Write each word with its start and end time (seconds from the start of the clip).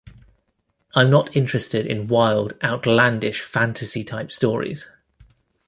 I'm 0.95 1.11
not 1.11 1.35
interested 1.37 1.85
in 1.85 2.07
wild, 2.07 2.55
outlandish, 2.63 3.41
fantasy-type 3.43 4.31
stories. 4.31 4.87